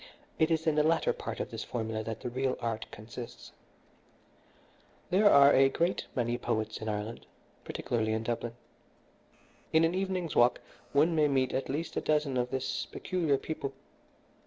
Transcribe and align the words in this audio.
It 0.39 0.49
is 0.49 0.65
in 0.65 0.73
the 0.73 0.81
latter 0.81 1.13
part 1.13 1.39
of 1.39 1.51
this 1.51 1.63
formula 1.63 2.03
that 2.05 2.21
the 2.21 2.29
real 2.31 2.57
art 2.59 2.87
consists. 2.89 3.51
"There 5.11 5.29
are 5.29 5.53
a 5.53 5.69
great 5.69 6.07
many 6.15 6.39
poets 6.39 6.81
in 6.81 6.89
Ireland, 6.89 7.27
particularly 7.63 8.13
in 8.13 8.23
Dublin. 8.23 8.55
In 9.71 9.83
an 9.83 9.93
evening's 9.93 10.35
walk 10.35 10.59
one 10.91 11.13
may 11.15 11.27
meet 11.27 11.53
at 11.53 11.69
least 11.69 11.97
a 11.97 12.01
dozen 12.01 12.35
of 12.35 12.49
this 12.49 12.87
peculiar 12.87 13.37
people. 13.37 13.73